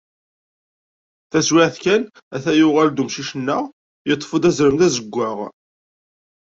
Taswiɛt 1.31 1.75
kan 1.83 2.03
ata 2.35 2.51
yuɣal-d 2.59 3.01
umcic-nneɣ, 3.01 3.63
yeṭṭef-d 4.07 4.43
azrem 4.49 4.75
d 4.79 4.81
azeggaɣ. 4.87 5.39